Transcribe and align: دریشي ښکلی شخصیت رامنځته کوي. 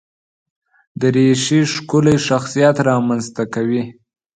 دریشي 1.01 1.59
ښکلی 1.73 2.17
شخصیت 2.27 2.75
رامنځته 2.89 3.43
کوي. 3.53 3.83